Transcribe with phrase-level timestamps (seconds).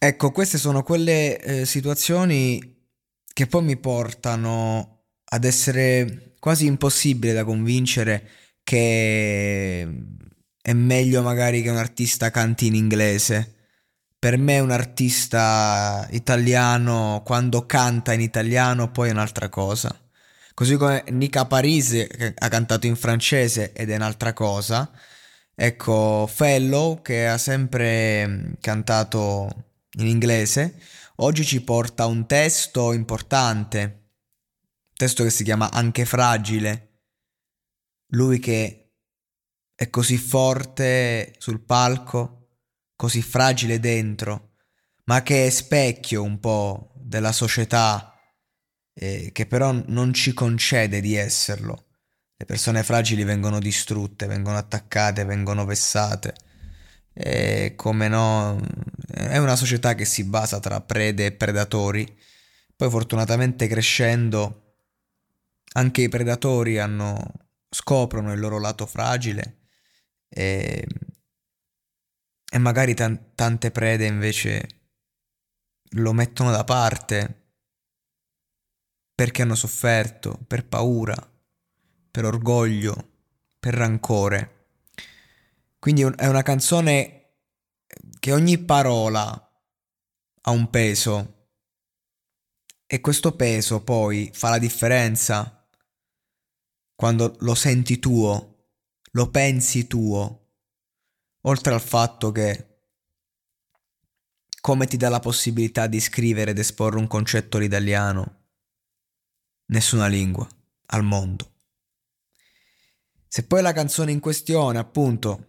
[0.00, 2.76] Ecco, queste sono quelle eh, situazioni
[3.32, 8.28] che poi mi portano ad essere quasi impossibile da convincere
[8.62, 9.82] che
[10.62, 13.54] è meglio magari che un artista canti in inglese.
[14.18, 19.96] Per me un artista italiano quando canta in italiano poi è un'altra cosa.
[20.54, 24.90] Così come Nica Parise che ha cantato in francese ed è un'altra cosa.
[25.54, 30.80] Ecco, Fellow che ha sempre cantato in inglese,
[31.16, 34.10] oggi ci porta un testo importante,
[34.94, 36.84] testo che si chiama Anche fragile.
[38.12, 38.92] Lui che
[39.74, 42.48] è così forte sul palco,
[42.96, 44.54] così fragile dentro,
[45.04, 48.14] ma che è specchio un po' della società,
[48.92, 51.86] eh, che però non ci concede di esserlo.
[52.36, 56.34] Le persone fragili vengono distrutte, vengono attaccate, vengono vessate
[57.20, 58.60] e come no,
[59.12, 62.06] è una società che si basa tra prede e predatori.
[62.76, 64.76] Poi fortunatamente crescendo
[65.72, 67.18] anche i predatori hanno,
[67.68, 69.66] scoprono il loro lato fragile
[70.28, 70.86] e,
[72.48, 74.68] e magari t- tante prede invece
[75.92, 77.46] lo mettono da parte
[79.12, 81.16] perché hanno sofferto, per paura,
[82.12, 82.94] per orgoglio,
[83.58, 84.57] per rancore.
[85.78, 87.36] Quindi è una canzone
[88.18, 89.30] che ogni parola
[90.40, 91.50] ha un peso
[92.86, 95.66] e questo peso poi fa la differenza
[96.94, 98.70] quando lo senti tuo,
[99.12, 100.54] lo pensi tuo,
[101.42, 102.80] oltre al fatto che
[104.60, 108.46] come ti dà la possibilità di scrivere ed esporre un concetto l'italiano,
[109.66, 110.48] nessuna lingua
[110.86, 111.52] al mondo.
[113.28, 115.47] Se poi la canzone in questione, appunto,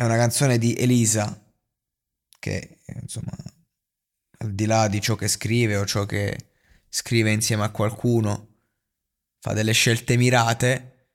[0.00, 1.38] è una canzone di Elisa
[2.38, 3.36] che insomma
[4.38, 6.52] al di là di ciò che scrive o ciò che
[6.88, 8.62] scrive insieme a qualcuno
[9.40, 11.08] fa delle scelte mirate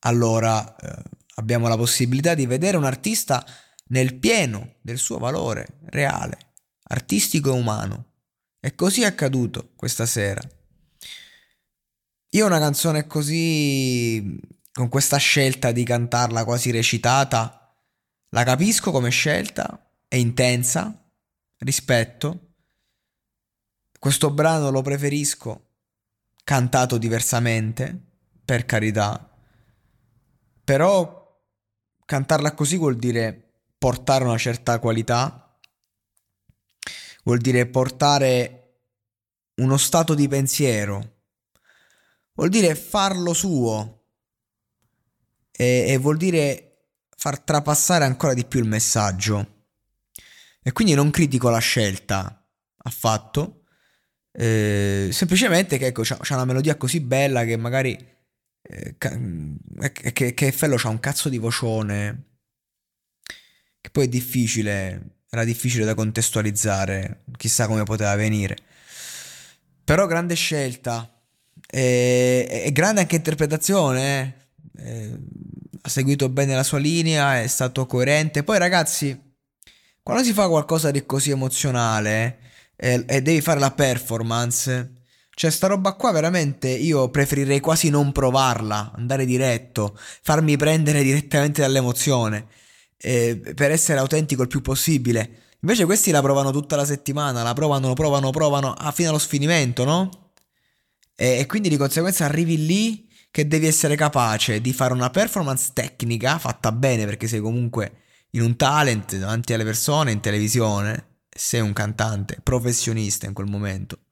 [0.00, 1.02] allora eh,
[1.36, 3.46] abbiamo la possibilità di vedere un artista
[3.90, 6.54] nel pieno del suo valore reale
[6.88, 8.06] artistico e umano.
[8.58, 10.40] E così è accaduto questa sera.
[12.30, 14.40] Io una canzone così
[14.72, 17.63] con questa scelta di cantarla quasi recitata
[18.34, 20.92] la capisco come scelta, è intensa,
[21.58, 22.54] rispetto.
[23.96, 25.68] Questo brano lo preferisco
[26.42, 27.96] cantato diversamente,
[28.44, 29.32] per carità.
[30.64, 31.42] Però
[32.04, 35.56] cantarla così vuol dire portare una certa qualità,
[37.22, 38.80] vuol dire portare
[39.58, 41.20] uno stato di pensiero,
[42.32, 44.06] vuol dire farlo suo
[45.52, 46.73] e, e vuol dire
[47.24, 49.68] far trapassare ancora di più il messaggio.
[50.62, 52.46] E quindi non critico la scelta
[52.82, 53.62] affatto.
[54.30, 57.96] Eh, semplicemente che ecco, c'ha, c'ha, una melodia così bella che magari
[58.60, 62.24] eh, che, che Fello c'ha un cazzo di vocione
[63.80, 68.56] che poi è difficile era difficile da contestualizzare chissà come poteva venire
[69.84, 71.08] però grande scelta
[71.70, 74.48] e, e grande anche interpretazione
[74.78, 75.16] eh.
[75.84, 78.42] Eh ha seguito bene la sua linea, è stato coerente.
[78.42, 79.20] Poi ragazzi,
[80.02, 82.38] quando si fa qualcosa di così emozionale,
[82.76, 84.92] e, e devi fare la performance,
[85.30, 91.60] cioè sta roba qua veramente io preferirei quasi non provarla, andare diretto, farmi prendere direttamente
[91.60, 92.46] dall'emozione,
[92.96, 95.42] eh, per essere autentico il più possibile.
[95.60, 99.84] Invece questi la provano tutta la settimana, la provano, provano, provano ah, fino allo sfinimento,
[99.84, 100.10] no?
[101.16, 103.03] E, e quindi di conseguenza arrivi lì
[103.34, 108.42] che devi essere capace di fare una performance tecnica fatta bene perché sei comunque in
[108.42, 114.04] un talent davanti alle persone, in televisione, sei un cantante professionista in quel momento.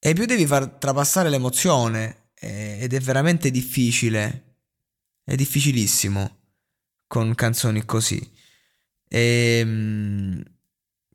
[0.00, 4.56] E più devi far trapassare l'emozione eh, ed è veramente difficile,
[5.22, 6.38] è difficilissimo
[7.06, 8.18] con canzoni così.
[9.08, 10.42] E, ehm,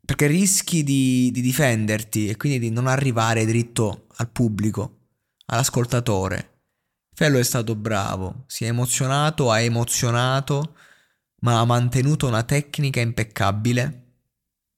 [0.06, 5.00] perché rischi di, di difenderti e quindi di non arrivare dritto al pubblico,
[5.48, 6.59] all'ascoltatore.
[7.20, 10.78] Fello è stato bravo, si è emozionato, ha emozionato,
[11.42, 14.14] ma ha mantenuto una tecnica impeccabile.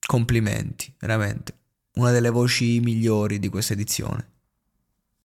[0.04, 1.56] Complimenti, veramente
[1.98, 4.31] una delle voci migliori di questa edizione.